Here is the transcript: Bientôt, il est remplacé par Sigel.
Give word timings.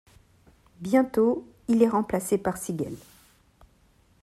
Bientôt, 0.79 1.47
il 1.67 1.83
est 1.83 1.87
remplacé 1.87 2.39
par 2.39 2.57
Sigel. 2.57 2.95